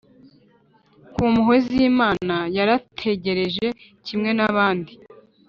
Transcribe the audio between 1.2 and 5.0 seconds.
mpuhwe z’imana. yarategereje kimwe n’abandi